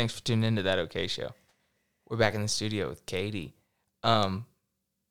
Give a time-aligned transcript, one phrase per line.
[0.00, 1.34] Thanks for tuning into that OK show.
[2.08, 3.52] We're back in the studio with Katie.
[4.02, 4.46] Um,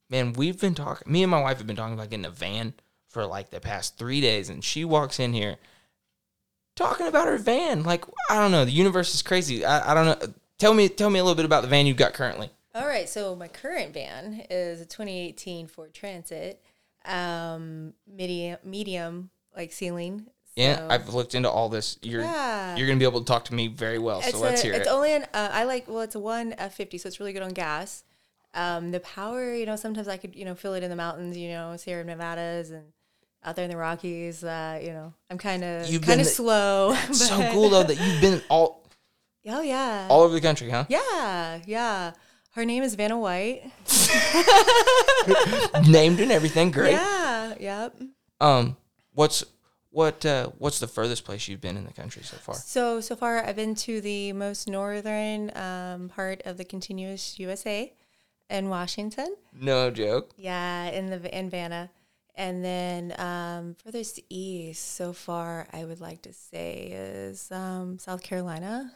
[0.09, 1.11] man, we've been talking.
[1.11, 2.73] Me and my wife have been talking about getting a van
[3.07, 5.57] for like the past three days, and she walks in here
[6.75, 7.83] talking about her van.
[7.83, 9.63] Like I don't know, the universe is crazy.
[9.63, 10.33] I, I don't know.
[10.57, 12.50] Tell me, tell me a little bit about the van you've got currently.
[12.73, 16.64] All right, so my current van is a 2018 Ford Transit,
[17.06, 20.25] um, medium, medium like ceiling.
[20.55, 21.97] Yeah, So- I've looked into all this.
[22.01, 22.75] You're Yeah.
[22.75, 24.19] you're gonna be able to talk to me very well.
[24.19, 24.81] It's So let's hear it's it.
[24.83, 27.33] It's only an uh, I like well, it's a one F fifty, so it's really
[27.33, 28.03] good on gas.
[28.53, 31.37] Um, the power, you know, sometimes I could you know feel it in the mountains,
[31.37, 32.85] you know, Sierra Nevadas and
[33.44, 34.44] out there in the Rockies.
[34.44, 36.95] Uh, you know, I'm kind of kind of slow.
[37.09, 38.83] It's so cool though that you've been all
[39.47, 40.86] Oh yeah, all over the country, huh?
[40.89, 42.11] yeah, yeah.
[42.52, 43.63] Her name is Vanna White.
[45.88, 46.72] Named and everything.
[46.72, 46.94] Great.
[46.94, 47.95] Yeah, yep.
[48.41, 48.75] Um,
[49.13, 49.44] what's
[50.00, 52.55] what uh what's the furthest place you've been in the country so far?
[52.55, 57.91] So so far, I've been to the most northern um, part of the continuous USA,
[58.50, 59.36] in Washington.
[59.53, 60.31] No joke.
[60.38, 61.89] Yeah, in the in Vanna,
[62.36, 68.23] and then um, furthest east so far, I would like to say is um, South
[68.23, 68.94] Carolina.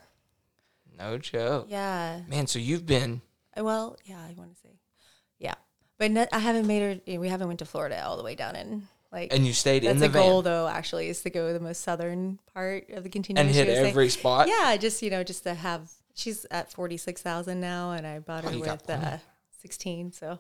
[0.98, 1.66] No joke.
[1.70, 2.22] Yeah.
[2.30, 3.22] Man, so you've been
[3.58, 4.80] Uh, Well, yeah, I want to say,
[5.38, 5.56] yeah,
[5.98, 7.20] but no, I haven't made her.
[7.20, 9.34] We haven't went to Florida all the way down in like.
[9.34, 10.68] and you stayed in that's the a van goal, though.
[10.68, 14.10] Actually, is to go to the most southern part of the continuous and hit every
[14.10, 14.48] spot.
[14.50, 15.90] Yeah, just you know, just to have.
[16.16, 19.18] She's at forty six thousand now, and I bought her Oh, with uh,
[19.62, 20.12] sixteen.
[20.12, 20.40] So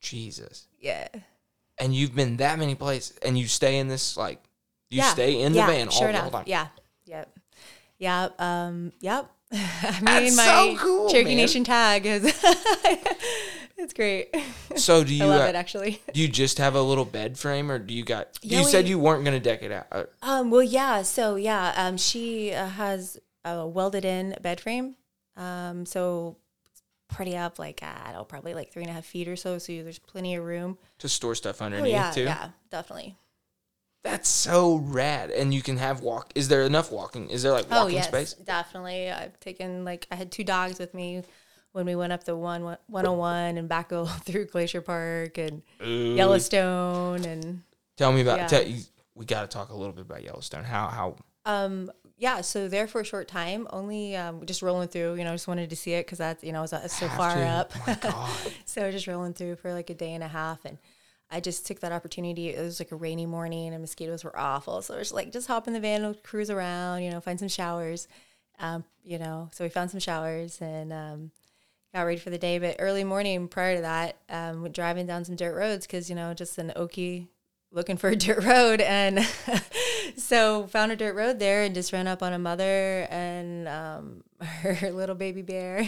[0.00, 0.66] Jesus.
[0.80, 1.08] yeah,
[1.78, 4.40] And you've been that many places and you stay in this like
[4.90, 6.44] you yeah, stay in the yeah, van all sure the time.
[6.46, 6.68] Yeah,
[7.04, 7.36] yep,
[7.98, 9.30] yeah, um, yep.
[9.52, 9.56] I
[10.00, 11.36] mean, That's my so cool, Cherokee man.
[11.38, 12.24] Nation tag is.
[13.78, 14.34] it's great.
[14.74, 16.00] So do you I love uh, it actually.
[16.12, 18.88] do you just have a little bed frame or do you got Yeah, you said
[18.88, 19.86] you weren't gonna deck it out.
[19.92, 21.02] Uh, Um, well, yeah.
[21.02, 24.96] So yeah, um, she uh, has a welded in bed frame.
[25.36, 26.36] Um, so
[27.08, 29.58] pretty up like I don't know, probably like three and a half feet or so.
[29.58, 30.78] So there's plenty of room.
[30.98, 32.24] to store stuff Oh underneath yeah, too.
[32.24, 33.16] yeah, definitely.
[34.02, 35.30] That's so rad.
[35.30, 37.30] And you can have walk is there enough walking?
[37.30, 38.34] Is there like walking oh yes, space?
[38.44, 39.10] definitely.
[39.10, 41.22] I've taken like I had two dogs with me
[41.72, 43.90] when we went up the one 101 and back
[44.24, 46.14] through Glacier Park and Ooh.
[46.14, 47.62] Yellowstone and
[47.96, 48.46] Tell me about Yeah.
[48.46, 48.64] tell,
[49.14, 50.64] we gotta talk a little bit about Yellowstone.
[50.64, 55.14] How how um yeah so there for a short time only um just rolling through
[55.14, 57.06] you know just wanted to see it because that's you know it was uh, so
[57.06, 57.44] Have far to.
[57.46, 57.72] up
[58.04, 60.78] Oh so just rolling through for like a day and a half and
[61.30, 62.48] I just took that opportunity.
[62.54, 64.80] It was like a rainy morning and mosquitoes were awful.
[64.80, 67.38] So I was like, just hop in the van, and cruise around, you know, find
[67.38, 68.08] some showers.
[68.58, 71.30] Um, you know, so we found some showers and um,
[71.94, 72.58] got ready for the day.
[72.58, 76.16] But early morning prior to that, um, went driving down some dirt roads because, you
[76.16, 77.28] know, just an Okie
[77.70, 78.80] looking for a dirt road.
[78.80, 79.26] And
[80.16, 84.24] so found a dirt road there and just ran up on a mother and um,
[84.40, 85.84] her little baby bear.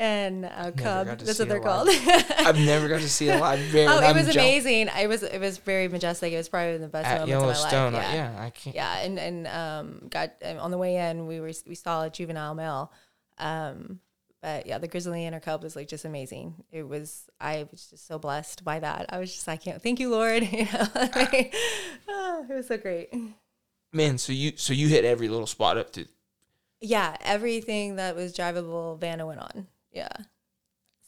[0.00, 1.08] And a cub.
[1.08, 1.88] That's what they're called.
[1.90, 3.58] I've never got to see a live.
[3.58, 4.88] Very, Oh, it was amazing.
[4.96, 6.32] It was it was very majestic.
[6.32, 8.06] It was probably the best At moments of my Yellowstone, life.
[8.06, 8.32] I- Yeah.
[8.32, 8.76] yeah, I can't.
[8.76, 11.26] yeah, and and um, got um, on the way in.
[11.26, 12.92] We were we saw a juvenile male,
[13.38, 13.98] um,
[14.40, 16.64] but yeah, the grizzly and her cub was like just amazing.
[16.70, 19.06] It was I was just so blessed by that.
[19.10, 20.42] I was just I can't thank you Lord.
[20.52, 21.54] You know, like,
[22.08, 23.12] oh, it was so great.
[23.92, 26.06] Man, so you so you hit every little spot up to
[26.80, 29.66] Yeah, everything that was drivable, Vanna went on.
[29.92, 30.08] Yeah,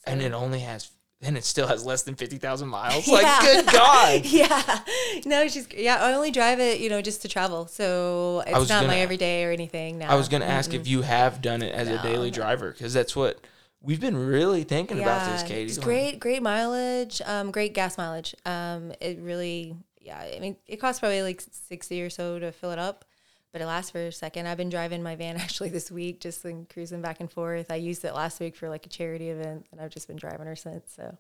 [0.06, 0.90] and it only has
[1.22, 3.06] and it still has less than fifty thousand miles.
[3.10, 3.14] Yeah.
[3.14, 4.24] Like, good God.
[4.24, 4.80] yeah.
[5.26, 6.02] No, she's yeah.
[6.02, 7.66] I only drive it, you know, just to travel.
[7.66, 9.98] So it's not gonna- my everyday or anything.
[9.98, 12.34] Now I was gonna ask if you have done it as a daily no.
[12.34, 13.40] driver because that's what
[13.82, 15.70] we've been really thinking about this, Katie.
[15.70, 17.20] It's great, great mileage.
[17.24, 18.34] Um, great gas mileage.
[18.44, 20.18] Um, it really, yeah.
[20.18, 23.04] I mean, it costs probably like sixty or so to fill it up,
[23.52, 24.46] but it lasts for a second.
[24.46, 27.70] I've been driving my van actually this week, just like cruising back and forth.
[27.70, 30.46] I used it last week for like a charity event, and I've just been driving
[30.46, 30.92] her since.
[30.94, 31.16] So.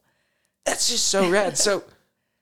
[0.64, 1.56] That's just so rad.
[1.56, 1.84] So,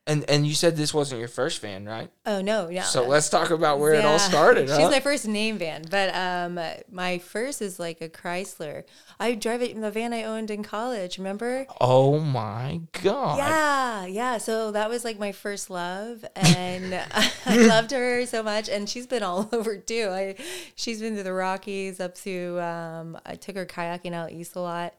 [0.08, 2.10] and and you said this wasn't your first van, right?
[2.24, 2.84] Oh no, yeah.
[2.84, 4.68] So let's talk about where it all started.
[4.68, 4.90] She's huh?
[4.90, 6.58] my first name van, but um,
[6.90, 8.84] my first is like a Chrysler.
[9.20, 11.18] I drive it in the van I owned in college.
[11.18, 11.66] Remember?
[11.80, 13.36] oh my God.
[13.36, 14.38] Yeah, yeah.
[14.38, 16.94] So that was like my first love, and
[17.46, 18.70] I loved her so much.
[18.70, 20.08] And she's been all over too.
[20.10, 20.36] I,
[20.74, 22.58] she's been to the Rockies, up to.
[22.60, 24.94] Um, I took her kayaking out east a lot.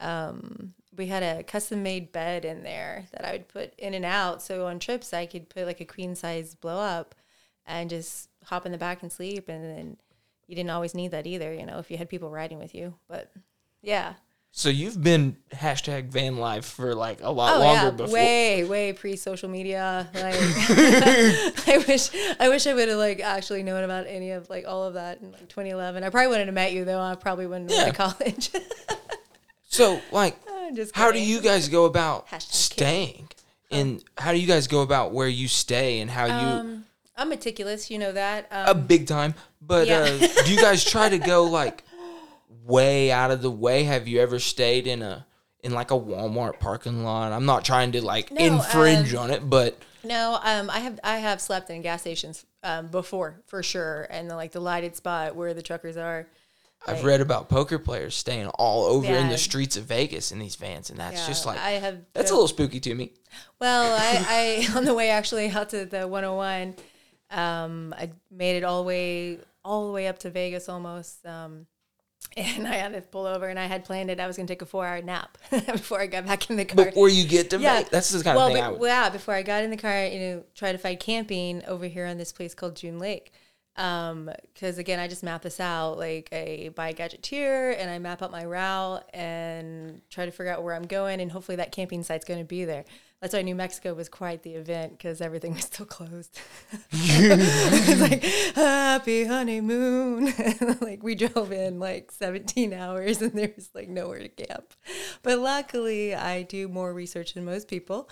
[0.00, 4.04] Um, we had a custom made bed in there that I would put in and
[4.04, 4.42] out.
[4.42, 7.14] So on trips, I could put like a queen size blow up,
[7.66, 9.48] and just hop in the back and sleep.
[9.48, 9.96] And then
[10.46, 12.94] you didn't always need that either, you know, if you had people riding with you.
[13.08, 13.30] But
[13.80, 14.14] yeah.
[14.50, 18.14] So you've been hashtag van life for like a lot Oh longer yeah, before.
[18.14, 20.08] way way pre social media.
[20.14, 20.34] Like,
[21.68, 22.10] I wish
[22.40, 25.20] I wish I would have like actually known about any of like all of that
[25.20, 26.02] in like 2011.
[26.02, 27.00] I probably wouldn't have met you though.
[27.00, 28.50] I probably wouldn't have went to college.
[29.70, 30.34] So like,
[30.68, 33.28] I'm just how do you guys go about Hashtag staying?
[33.70, 36.84] And how do you guys go about where you stay and how you Um,
[37.16, 37.90] I'm meticulous.
[37.90, 38.46] You know that.
[38.50, 39.34] Um, a big time?
[39.62, 40.00] But Yeah.
[40.00, 41.84] uh, do you guys try to go like
[42.64, 43.84] way out of the way?
[43.84, 45.26] Have you ever stayed in a
[45.62, 47.32] in like a Walmart parking lot?
[47.32, 51.00] I'm not trying to like No, infringe um, on it, but No, um, I have
[51.02, 54.96] I have slept in gas stations um, before for sure, and the, like the lighted
[54.96, 56.26] spot where the truckers are.
[56.86, 60.56] I've read about poker players staying all over in the streets of Vegas in these
[60.56, 61.98] vans, and that's Yeah, just like I have.
[62.14, 63.12] that's a little spooky to me.
[63.60, 66.76] Well, I, I on the way actually out to the 101,
[67.30, 71.26] um, I made it all the way all the way up to Vegas almost.
[71.26, 71.66] Um,
[72.36, 74.18] and I had to pull over, and I had planned it.
[74.20, 76.86] I was going to take a four-hour nap before I got back in the car.
[76.86, 77.76] Before you get to Yeah.
[77.76, 78.80] Vegas, that's the kind well, of thing but- I would.
[78.80, 81.86] well, yeah, before I got in the car, you know, try to find camping over
[81.86, 83.32] here on this place called June Lake.
[83.78, 84.28] Um,
[84.60, 85.98] cause again, I just map this out.
[85.98, 90.52] Like I buy a Gazetteer and I map out my route and try to figure
[90.52, 91.20] out where I'm going.
[91.20, 92.84] And hopefully that camping site's going to be there.
[93.20, 96.40] That's why New Mexico was quite the event because everything was still closed.
[96.92, 98.22] it's like
[98.54, 100.32] happy honeymoon.
[100.80, 104.72] like we drove in like 17 hours and there was like nowhere to camp.
[105.24, 108.08] But luckily, I do more research than most people.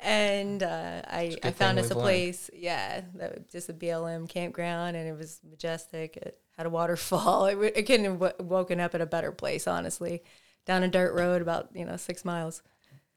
[0.00, 4.96] And uh, I, I found us a place, yeah, that was just a BLM campground,
[4.96, 6.18] and it was majestic.
[6.18, 7.46] It had a waterfall.
[7.54, 10.22] It, it couldn't have w- woken up at a better place, honestly.
[10.66, 12.62] Down a dirt road, about you know six miles.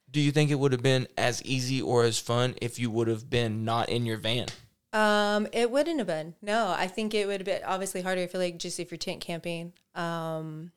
[0.10, 3.08] Do you think it would have been as easy or as fun if you would
[3.08, 4.48] have been not in your van?
[4.94, 6.36] Um, it wouldn't have been.
[6.42, 8.22] No, I think it would have been obviously harder.
[8.22, 10.72] I feel like just if you're tent camping, um,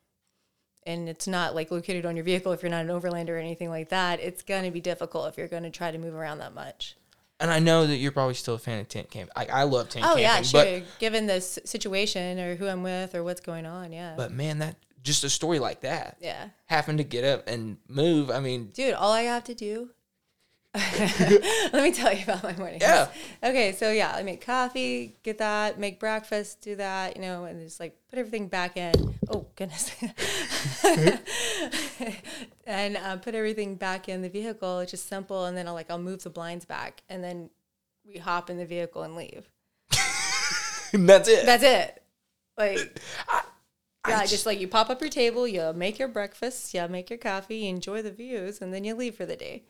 [0.84, 3.70] and it's not like located on your vehicle if you're not an overlander or anything
[3.70, 4.18] like that.
[4.20, 6.96] It's going to be difficult if you're going to try to move around that much.
[7.38, 9.32] And I know that you're probably still a fan of tent camping.
[9.36, 10.80] Like I love tent Oh camping, Oh yeah, sure.
[10.80, 14.58] but Given the situation or who I'm with or what's going on, yeah, but man,
[14.58, 16.48] that just a story like that, yeah.
[16.66, 18.30] having to get up and move.
[18.30, 19.90] I mean, Dude, all I have to do.
[20.74, 22.78] Let me tell you about my morning.
[22.80, 23.08] Yeah.
[23.42, 27.60] Okay, so yeah, I make coffee, get that, make breakfast, do that, you know, and
[27.60, 28.92] just like put everything back in.
[29.28, 29.90] Oh goodness.
[32.66, 34.78] and uh, put everything back in the vehicle.
[34.78, 37.50] It's just simple, and then I'll like I'll move the blinds back, and then
[38.06, 39.50] we hop in the vehicle and leave.
[40.92, 41.46] that's it.
[41.46, 42.00] That's it.
[42.56, 43.00] Like.
[43.28, 43.42] I
[44.08, 47.10] Yeah, just- just like you pop up your table, you make your breakfast, you make
[47.10, 49.64] your coffee, you enjoy the views, and then you leave for the day.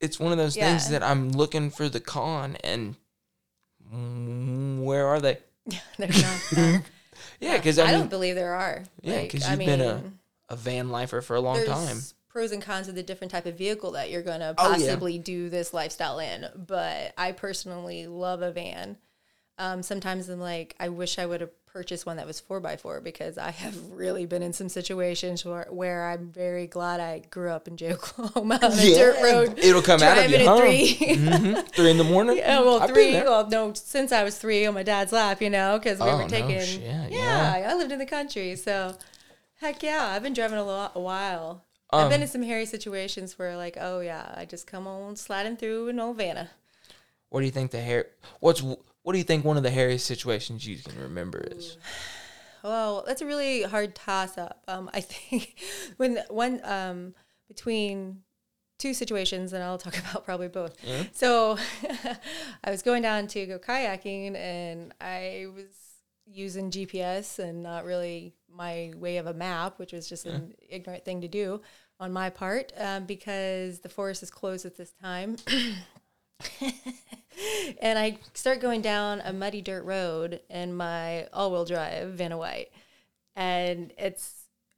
[0.00, 2.96] it's one of those things that I'm looking for the con, and
[4.84, 5.38] where are they?
[5.98, 6.82] There's not.
[7.38, 8.84] Yeah, because I, I, mean, don't believe there are.
[9.02, 10.02] yeah, because I you've been a,
[10.50, 11.98] a van lifer for a long time.
[12.28, 14.76] pros and cons of the different type of vehicle that you're going to Oh, yeah.
[14.76, 16.46] possibly do this lifestyle in.
[16.54, 18.98] But I personally love a van.
[19.58, 22.76] Um, sometimes I'm like, I wish I would have purchased one that was four by
[22.76, 27.20] four because I have really been in some situations where, where I'm very glad I
[27.30, 27.92] grew up in J.
[27.94, 29.58] Oklahoma on a dirt road.
[29.58, 30.58] It'll come out of you, at huh?
[30.58, 30.96] three.
[31.20, 31.68] Mhm.
[31.72, 32.38] Three in the morning.
[32.38, 33.12] Yeah, well, I've been three.
[33.12, 33.24] there.
[33.24, 36.16] Well, no, since I was three on my dad's lap, you know, because we Oh,
[36.16, 36.60] were no taking.
[36.60, 37.68] shit, yeah, yeah.
[37.70, 38.96] I lived in the country, so
[39.60, 41.64] heck yeah, I've been driving a lot a while.
[41.92, 45.16] I've been Um, in some hairy situations where, like, oh yeah, I just come on
[45.16, 46.50] sliding through an old Vanna.
[47.30, 48.06] What do you think the hair?
[48.40, 48.62] What's
[49.02, 51.76] what do you think one of the hairiest situations you can remember is?
[52.62, 54.62] Well, that's a really hard toss up.
[54.68, 55.58] Um, I think
[55.96, 57.14] when one um,
[57.48, 58.22] between
[58.78, 60.76] two situations, and I'll talk about probably both.
[61.12, 61.56] So
[62.64, 65.64] I was going down to go kayaking, and I was
[66.26, 71.04] using GPS and not really my way of a map, which was just an ignorant
[71.04, 71.60] thing to do
[71.98, 75.36] on my part um, because the forest is closed at this time.
[77.80, 82.70] and I start going down a muddy dirt road in my all-wheel drive Vanna White,
[83.36, 84.34] and it's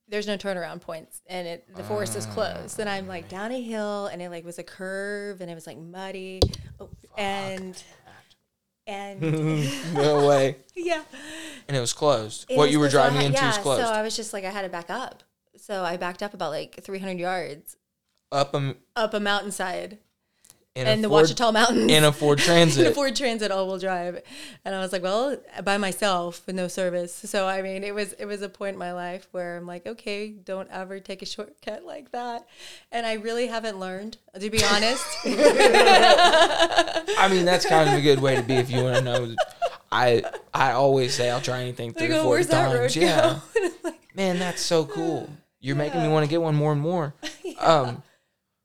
[0.09, 2.79] there's no turnaround points, and it the forest is closed.
[2.79, 5.67] And I'm like down a hill, and it like was a curve, and it was
[5.67, 6.41] like muddy,
[6.81, 7.83] oh, and
[8.87, 9.21] and
[9.95, 10.57] no way.
[10.75, 11.03] yeah,
[11.69, 12.47] And it was closed.
[12.49, 13.83] it what was you were closed, so I driving had- into yeah, was closed.
[13.87, 15.23] So I was just like I had to back up.
[15.57, 17.77] So I backed up about like 300 yards
[18.33, 19.99] Up a, up a mountainside
[20.75, 21.93] in the Ford, Ouachita Mountains.
[21.93, 24.23] in a Ford Transit, in a Ford Transit all-wheel drive,
[24.65, 27.15] and I was like, well, by myself with no service.
[27.15, 29.87] So I mean, it was it was a point in my life where I'm like,
[29.87, 32.47] okay, don't ever take a shortcut like that.
[32.91, 35.05] And I really haven't learned, to be honest.
[35.25, 39.35] I mean, that's kind of a good way to be if you want to know.
[39.91, 40.23] I
[40.55, 42.97] I always say I'll try anything three Like, or oh, four where's that road times.
[42.97, 43.93] Yeah, go?
[44.15, 45.29] man, that's so cool.
[45.61, 47.15] You're making me want to get one more and more.
[47.61, 48.03] Um,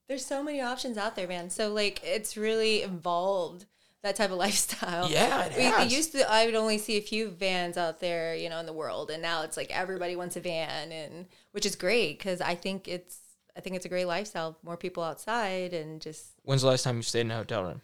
[0.07, 1.49] There's so many options out there, man.
[1.49, 3.65] So like it's really evolved
[4.03, 5.09] that type of lifestyle.
[5.09, 5.93] Yeah, it we, has.
[5.93, 8.73] used to I would only see a few vans out there, you know, in the
[8.73, 12.55] world, and now it's like everybody wants a van, and which is great because I
[12.55, 13.17] think it's
[13.55, 14.57] I think it's a great lifestyle.
[14.63, 17.81] More people outside and just when's the last time you stayed in a hotel room?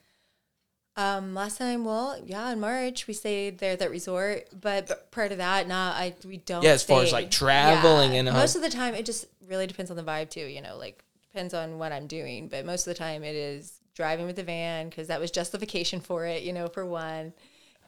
[0.96, 5.10] um last time, well, yeah, in March we stayed there at that resort, but, but
[5.12, 6.62] prior to that, nah, I we don't.
[6.64, 8.20] Yeah, as far as, like, traveling Yeah.
[8.20, 10.46] and, most of the time, it just really depends on the vibe too.
[10.46, 11.04] You know, like
[11.34, 14.44] depends on what I'm doing, but most of the time it is driving with the
[14.44, 16.44] van because that was justification for it.
[16.44, 17.34] You know, for one,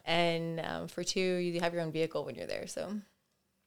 [0.04, 2.66] and um, for two, you have your own vehicle when you're there.
[2.66, 2.92] So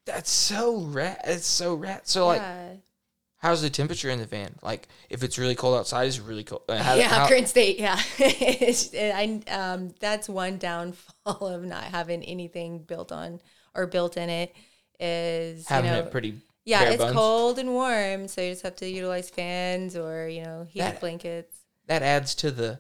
[0.05, 1.21] That's so rat.
[1.25, 2.07] It's so rat.
[2.07, 2.41] So like,
[3.37, 4.55] how's the temperature in the van?
[4.61, 6.63] Like, if it's really cold outside, is really cold?
[6.67, 7.99] Uh, how, yeah, how- current state, yeah.
[8.19, 13.39] It's- I um, that's one downfall of not having anything built on
[13.73, 14.53] or built in it
[14.99, 16.41] is having you know, it pretty.
[16.69, 20.65] Yeah, it's cold and warm, so you just have to utilize fans or you know
[20.69, 21.55] heated That- blankets.
[21.87, 22.79] That adds to the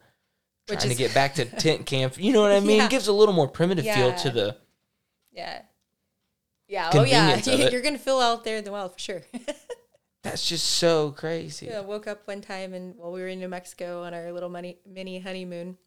[0.67, 2.17] Which trying is- to get back to tent camp.
[2.17, 2.77] You know what I mean?
[2.77, 2.85] Yeah.
[2.85, 4.57] It gives a little more primitive feel to the.
[5.31, 5.61] Yeah,
[6.67, 6.91] yeah.
[6.93, 7.71] Oh yeah, it.
[7.71, 9.21] you're gonna feel out there in the wild for sure.
[10.23, 11.67] That's just so crazy.
[11.67, 14.31] yeah, I woke up one time and while we were in New Mexico on our
[14.33, 15.77] little money, mini honeymoon,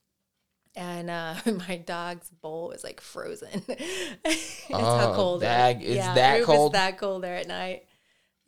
[0.75, 1.35] and uh,
[1.68, 3.62] my dog's bowl was like frozen.
[3.68, 5.42] That's how Oh, cold.
[5.42, 5.87] it that- was.
[5.87, 6.73] it's yeah, that it cold?
[6.73, 7.85] was that cold there at night.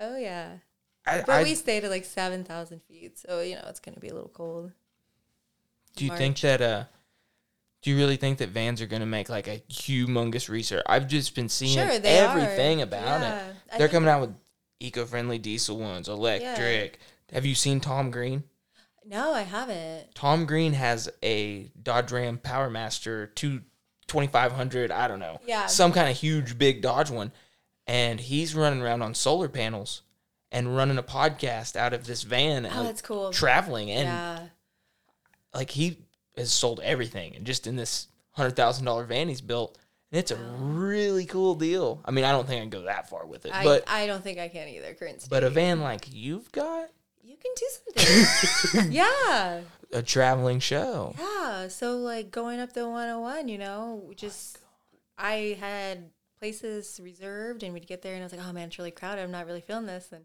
[0.00, 0.58] Oh yeah,
[1.06, 4.00] I, but I- we stayed at like seven thousand feet, so you know it's gonna
[4.00, 4.72] be a little cold.
[5.96, 6.60] do you think that?
[6.60, 6.84] uh
[7.82, 10.82] Do you really think that vans are going to make like a humongous research?
[10.86, 12.30] I've just been seeing Sure, they are.
[12.38, 13.78] everything about Yeah, it.
[13.78, 14.34] They're coming out with
[14.80, 16.98] eco-friendly diesel ones, electric.
[17.32, 18.44] Have you seen Tom Green?
[19.06, 20.14] No, I haven't.
[20.14, 23.60] Tom Green has a Dodge Ram ProMaster 2
[24.06, 25.40] 2500, I don't know.
[25.46, 25.66] Yeah.
[25.66, 27.32] Some kind of huge big Dodge one
[27.86, 30.02] and he's running around on solar panels
[30.52, 33.30] and running a podcast out of this van Oh, uh, that's cool.
[33.32, 34.46] traveling and yeah.
[35.52, 35.98] like he
[36.36, 39.78] has sold everything and just in this $100,000 van he's built
[40.12, 42.00] and it's a really cool deal.
[42.04, 44.06] I mean, I don't think I can go that far with it, I, but I
[44.06, 44.94] don't think I can either.
[44.94, 46.88] Current but a van like you've got
[47.24, 47.66] you can do
[48.70, 48.92] something.
[48.92, 49.62] yeah,
[49.92, 51.16] a traveling show.
[51.18, 51.66] yeah.
[51.66, 54.58] So like going up the 101, you know, just
[55.18, 56.10] I had
[56.44, 59.22] places reserved, and we'd get there, and I was like, oh man, it's really crowded.
[59.22, 60.24] I'm not really feeling this, and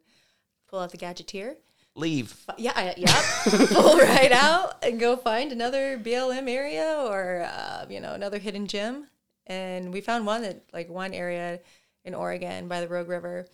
[0.67, 1.55] pull out the Gazetteer.
[1.95, 2.35] Leave.
[2.49, 3.09] F- Yeah, I- yep.
[3.69, 8.67] pull right out and go find another BLM area or uh, you know another hidden
[8.67, 9.07] gem.
[9.47, 11.61] And we found one that like one area
[12.03, 13.47] in Oregon by the Rogue River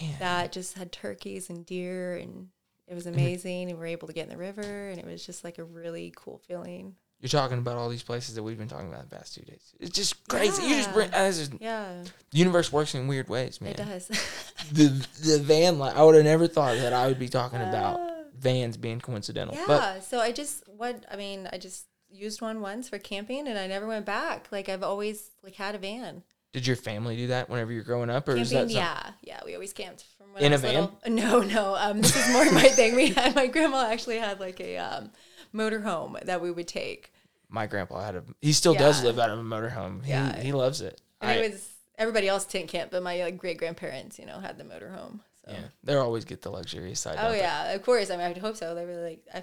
[0.00, 0.14] Man.
[0.20, 2.48] that just had turkeys and deer and
[2.88, 5.24] it was amazing and we were able to get in the river and it was
[5.26, 6.94] just like a really cool feeling.
[7.22, 9.72] You're talking about all these places that we've been talking about the past two days.
[9.80, 10.64] It's just crazy.
[10.64, 11.08] You just bring.
[11.14, 12.02] Uh, this is, the Yeah,
[12.32, 13.70] universe works in weird ways, man.
[13.72, 14.08] it does.
[14.72, 14.88] The
[15.22, 15.96] the van life.
[15.96, 18.22] I would have never thought that I would be talking about Ah.
[18.38, 19.54] vans being coincidental.
[19.54, 19.64] yeah.
[19.66, 23.58] But so I just what I mean, I just used one once for camping and
[23.58, 24.48] I never went back.
[24.50, 26.22] Like I've always like had a van.
[26.52, 29.40] did your family do that whenever you're growing up, or is that some- yeah, yeah.
[29.46, 30.74] We always camped from when In I a was van?
[30.74, 30.98] little.
[31.08, 31.74] No, no.
[31.76, 32.94] Um, this is more my thing.
[32.96, 35.10] We had my grandma actually had like a um,
[35.54, 37.12] motorhome that we would take.
[37.48, 38.24] My grandpa had a.
[38.40, 40.04] He still does live out of a motorhome.
[40.04, 40.40] He, Yeah.
[40.40, 41.00] he loves it.
[41.20, 41.68] And I- it was
[41.98, 45.20] everybody else tent camp, but my like great grandparents, you know, had the motorhome.
[45.46, 45.52] So.
[45.52, 47.16] yeah, they always get the luxurious side.
[47.18, 47.38] Oh don't they?
[47.38, 48.10] yeah, of course.
[48.10, 48.74] I mean, I would hope so.
[48.74, 49.42] They were like, I,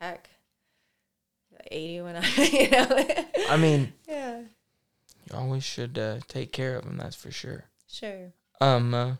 [0.00, 0.28] heck,
[1.70, 3.04] eighty when I, you know.
[3.48, 6.96] I mean, yeah, you always should uh, take care of them.
[6.98, 7.64] That's for sure.
[7.90, 8.32] sure.
[8.60, 9.14] Um, uh,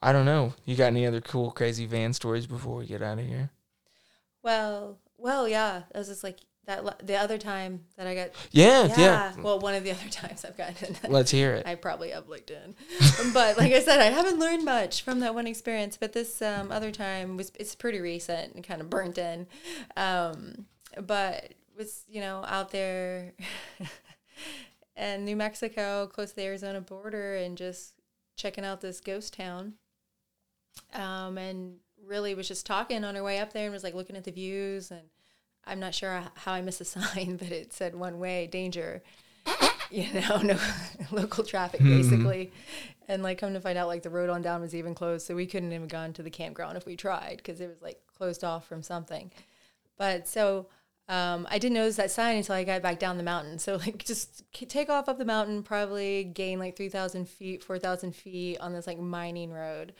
[0.00, 0.54] I don't know.
[0.64, 3.50] You got any other cool, crazy van stories before we get out of here?
[4.42, 5.82] Well, well, yeah.
[5.94, 7.06] It was just like that.
[7.06, 8.94] The other time that I got, Yeah, yeah.
[8.98, 9.32] yeah.
[9.40, 10.96] Well, one of the other times I've gotten.
[11.08, 11.66] Let's hear it.
[11.66, 12.74] I probably have looked in,
[13.34, 15.96] but like I said, I haven't learned much from that one experience.
[15.96, 19.46] But this um, other time was it's pretty recent and kind of burnt in,
[19.96, 20.66] um,
[21.00, 23.32] but was you know out there
[24.96, 27.94] in New Mexico, close to the Arizona border, and just
[28.36, 29.74] checking out this ghost town.
[30.94, 31.76] Um, and
[32.08, 34.32] really was just talking on her way up there and was like looking at the
[34.32, 35.02] views and
[35.66, 39.02] I'm not sure how I missed a sign, but it said one way danger
[39.90, 40.58] you know, no
[41.10, 42.52] local traffic basically.
[43.08, 45.34] And like come to find out like the road on down was even closed, so
[45.34, 48.44] we couldn't even gone to the campground if we tried because it was like closed
[48.44, 49.30] off from something.
[49.96, 50.66] But so
[51.08, 53.58] um, I didn't notice that sign until I got back down the mountain.
[53.58, 57.78] So like just take off up the mountain, probably gain like three thousand feet, four
[57.78, 59.94] thousand feet on this like mining road,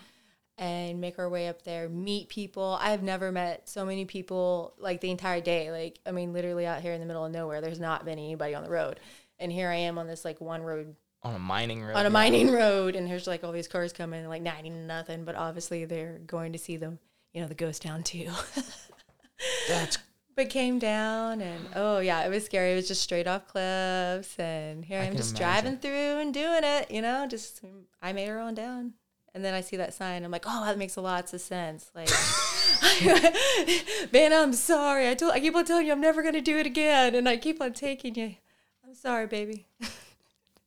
[0.59, 1.88] and make our way up there.
[1.88, 2.77] Meet people.
[2.81, 5.71] I have never met so many people like the entire day.
[5.71, 8.55] Like I mean, literally out here in the middle of nowhere, there's not been anybody
[8.55, 9.00] on the road,
[9.38, 11.97] and here I am on this like one road on a mining road.
[11.97, 15.25] on a mining road, and there's like all these cars coming, like ninety nothing.
[15.25, 16.99] But obviously, they're going to see them,
[17.33, 18.29] you know, the ghost town too.
[19.69, 19.99] That's
[20.38, 22.73] but came down, and oh yeah, it was scary.
[22.73, 25.62] It was just straight off cliffs, and here I I am just imagine.
[25.62, 26.91] driving through and doing it.
[26.91, 27.61] You know, just
[28.00, 28.95] I made her on down.
[29.35, 30.25] And then I see that sign.
[30.25, 31.90] I'm like, oh, that makes a lots of sense.
[31.94, 32.08] Like,
[34.12, 35.08] man, I'm sorry.
[35.08, 37.37] I told, I keep on telling you, I'm never gonna do it again, and I
[37.37, 38.35] keep on taking you.
[38.87, 39.66] I'm sorry, baby.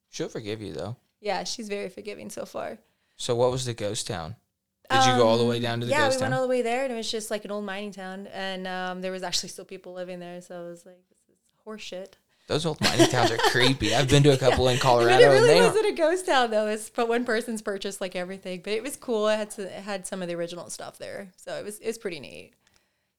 [0.09, 0.95] she'll forgive you though.
[1.19, 2.79] Yeah, she's very forgiving so far.
[3.17, 4.35] So what was the ghost town?
[4.89, 6.31] Did you go all the way down to the Um, yeah, ghost we town?
[6.31, 8.67] went all the way there, and it was just like an old mining town, and
[8.67, 10.41] um, there was actually still people living there.
[10.41, 12.13] So I was like, "This is horseshit."
[12.47, 13.95] Those old mining towns are creepy.
[13.95, 15.93] I've been to a couple in But Colorado, it really and they are, wasn't a
[15.93, 16.67] ghost town though.
[16.67, 19.27] It's but one person's purchased like everything, but it was cool.
[19.27, 21.87] It had to, it had some of the original stuff there, so it was it
[21.87, 22.53] was pretty neat.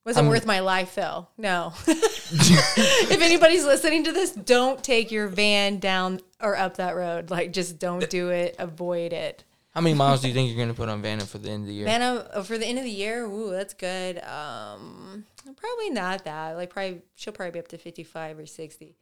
[0.05, 1.29] Wasn't worth my life though.
[1.38, 1.73] No.
[1.87, 7.31] if anybody's listening to this, don't take your van down or up that road.
[7.31, 8.57] Like, just don't do it.
[8.59, 9.45] Avoid it.
[9.75, 11.62] How many miles do you think you're going to put on Vanna for the end
[11.62, 11.87] of the year?
[11.87, 13.25] Vanna uh, for the end of the year.
[13.25, 14.19] Ooh, that's good.
[14.25, 16.57] Um, probably not that.
[16.57, 18.97] Like, probably she'll probably be up to fifty-five or sixty.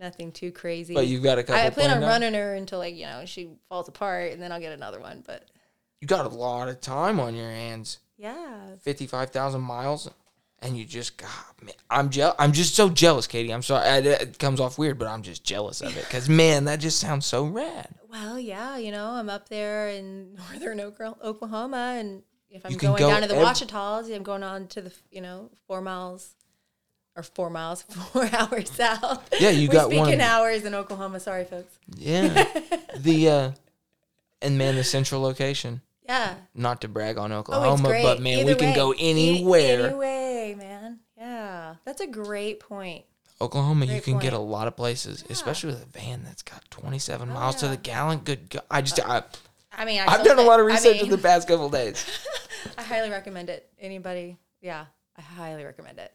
[0.00, 0.94] Nothing too crazy.
[0.94, 1.60] but you've got a couple.
[1.60, 4.60] I plan on running her until like you know she falls apart, and then I'll
[4.60, 5.24] get another one.
[5.26, 5.44] But
[6.00, 7.98] You got a lot of time on your hands.
[8.16, 10.08] yeah, Fifty-five thousand miles,
[10.60, 11.28] and you just God,
[11.62, 12.36] man, I'm jealous.
[12.38, 13.52] I'm just so jealous, Katie.
[13.52, 13.88] I'm sorry.
[13.88, 17.00] I, it comes off weird, but I'm just jealous of it because man, that just
[17.00, 17.88] sounds so rad.
[18.08, 23.10] well, yeah, you know, I'm up there in northern Oklahoma, and if I'm going go
[23.10, 26.34] down to the ev- Ouachitas, I'm going on to the you know four miles.
[27.18, 27.82] Or four miles,
[28.12, 29.28] four hours south.
[29.40, 31.18] Yeah, you we got speak one- in hours in Oklahoma.
[31.18, 31.76] Sorry, folks.
[31.96, 32.28] Yeah,
[32.96, 33.50] the uh,
[34.40, 35.80] and man, the central location.
[36.08, 38.02] Yeah, Not to brag on Oh, Oklahoma, great.
[38.04, 39.88] but man, we Either can go anywhere.
[39.88, 41.00] Any way, man.
[41.18, 43.04] Yeah, that's a great point.
[43.40, 46.64] Oklahoma, you Great can get a lot of places, especially with a van that's got
[46.70, 48.20] 27 miles to the gallon.
[48.20, 48.62] Good God.
[48.70, 49.22] I just, I,
[49.72, 51.68] I mean, I I've done a lot of I research mean, in the past couple
[51.68, 52.04] days.
[52.78, 53.68] I highly recommend it.
[53.78, 54.38] Anybody?
[54.62, 56.12] Yeah, I highly recommend it.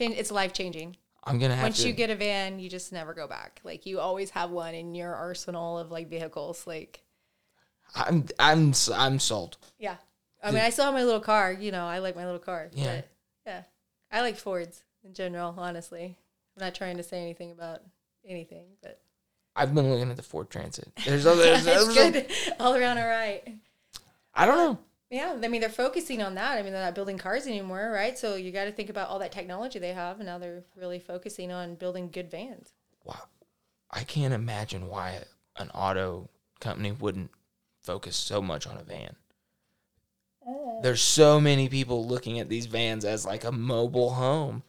[0.00, 0.16] Change.
[0.16, 0.96] It's life changing.
[1.24, 1.88] I'm to have Once to.
[1.88, 3.60] you get a van, you just never go back.
[3.62, 6.66] Like you always have one in your arsenal of like vehicles.
[6.66, 7.02] Like
[7.94, 9.58] I'm, I'm, I'm sold.
[9.78, 9.96] yeah.
[10.42, 11.52] I mean, I still have my little car.
[11.52, 12.70] You know, I like my little car.
[12.72, 12.86] Yeah.
[12.86, 13.08] But
[13.46, 13.62] yeah.
[14.10, 15.54] I like Fords in general.
[15.58, 16.16] Honestly,
[16.56, 17.82] I'm not trying to say anything about
[18.26, 19.02] anything, but
[19.54, 20.88] I've been looking at the Ford Transit.
[21.04, 22.26] There's other, it's good
[22.58, 22.96] all around.
[22.96, 23.46] All right.
[24.34, 24.78] I don't know.
[25.10, 26.56] Yeah, I mean they're focusing on that.
[26.58, 28.16] I mean they're not building cars anymore, right?
[28.16, 31.00] So you got to think about all that technology they have, and now they're really
[31.00, 32.72] focusing on building good vans.
[33.04, 33.24] Wow.
[33.90, 35.24] I can't imagine why
[35.56, 36.28] an auto
[36.60, 37.30] company wouldn't
[37.82, 39.16] focus so much on a van.
[40.46, 40.80] Uh.
[40.82, 44.62] There's so many people looking at these vans as like a mobile home.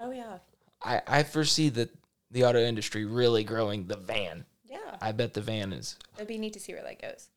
[0.00, 0.38] Oh yeah,
[0.82, 1.90] I, I foresee that
[2.30, 4.46] the auto industry really growing the van.
[4.68, 4.96] yeah.
[5.00, 5.96] I bet the van is.
[6.16, 7.28] It'd be neat to see where that goes.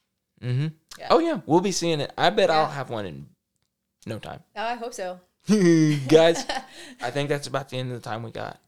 [0.41, 0.67] Mm-hmm.
[1.00, 1.08] Yeah.
[1.10, 2.12] Oh yeah, we'll be seeing it.
[2.17, 3.28] I bet I'll have one in
[4.06, 4.41] no time.
[4.56, 5.19] Oh, I hope so.
[5.47, 6.45] Guys,
[7.02, 8.60] I think that's about the end of the time we got.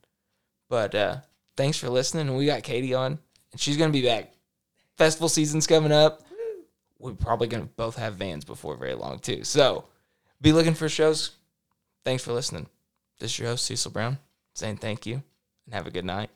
[0.69, 1.17] But uh
[1.58, 2.36] thanks for listening.
[2.36, 3.19] We got Katie on,
[3.51, 4.32] and she's gonna be back.
[4.97, 6.21] Festival season's coming up.
[6.99, 9.43] We're probably gonna both have vans before very long too.
[9.43, 9.86] So
[10.41, 11.32] be looking for shows.
[12.05, 12.67] Thanks for listening.
[13.19, 14.17] This is your host, Cecil Brown,
[14.55, 15.21] saying thank you
[15.65, 16.29] and have a good night.